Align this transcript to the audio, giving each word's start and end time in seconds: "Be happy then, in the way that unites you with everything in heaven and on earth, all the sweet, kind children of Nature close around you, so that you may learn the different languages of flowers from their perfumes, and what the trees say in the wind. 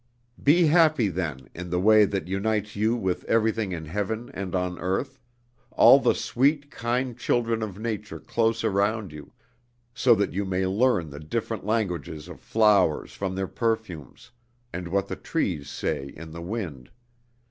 "Be 0.41 0.65
happy 0.65 1.09
then, 1.09 1.47
in 1.53 1.69
the 1.69 1.79
way 1.79 2.05
that 2.05 2.27
unites 2.27 2.75
you 2.75 2.95
with 2.95 3.23
everything 3.25 3.71
in 3.71 3.85
heaven 3.85 4.31
and 4.33 4.55
on 4.55 4.79
earth, 4.79 5.19
all 5.69 5.99
the 5.99 6.15
sweet, 6.15 6.71
kind 6.71 7.15
children 7.15 7.61
of 7.61 7.77
Nature 7.77 8.19
close 8.19 8.63
around 8.63 9.11
you, 9.13 9.31
so 9.93 10.15
that 10.15 10.33
you 10.33 10.43
may 10.43 10.65
learn 10.65 11.11
the 11.11 11.19
different 11.19 11.67
languages 11.67 12.27
of 12.27 12.39
flowers 12.39 13.13
from 13.13 13.35
their 13.35 13.47
perfumes, 13.47 14.31
and 14.73 14.87
what 14.87 15.07
the 15.07 15.15
trees 15.15 15.69
say 15.69 16.11
in 16.17 16.31
the 16.31 16.41
wind. 16.41 16.89